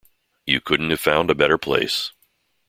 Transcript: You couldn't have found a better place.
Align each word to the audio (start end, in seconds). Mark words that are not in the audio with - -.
You 0.47 0.61
couldn't 0.61 0.89
have 0.89 0.99
found 0.99 1.29
a 1.29 1.35
better 1.35 1.59
place. 1.59 2.11